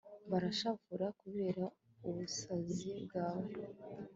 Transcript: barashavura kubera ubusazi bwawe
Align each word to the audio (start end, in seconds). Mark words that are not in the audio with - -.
barashavura 0.31 1.07
kubera 1.21 1.63
ubusazi 2.07 2.91
bwawe 3.05 3.51